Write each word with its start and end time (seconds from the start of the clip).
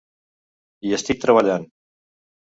Hi 0.87 0.95
estic 0.97 1.21
treballant. 1.25 1.67